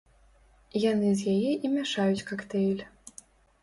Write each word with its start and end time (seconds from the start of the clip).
Яны 0.91 1.13
з 1.21 1.35
яе 1.35 1.53
і 1.69 1.73
мяшаюць 1.77 2.27
кактэйль. 2.35 2.83